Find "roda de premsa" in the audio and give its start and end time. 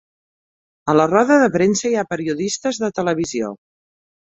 1.11-1.87